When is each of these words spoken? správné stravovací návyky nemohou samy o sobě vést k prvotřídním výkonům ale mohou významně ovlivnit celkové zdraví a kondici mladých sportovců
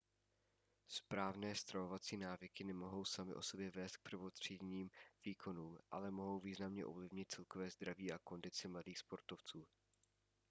správné 0.87 1.55
stravovací 1.55 2.17
návyky 2.17 2.63
nemohou 2.63 3.05
samy 3.05 3.33
o 3.35 3.41
sobě 3.41 3.71
vést 3.71 3.97
k 3.97 4.01
prvotřídním 4.01 4.89
výkonům 5.25 5.77
ale 5.91 6.11
mohou 6.11 6.39
významně 6.39 6.85
ovlivnit 6.85 7.31
celkové 7.31 7.69
zdraví 7.69 8.11
a 8.11 8.19
kondici 8.23 8.67
mladých 8.67 8.99
sportovců 8.99 9.67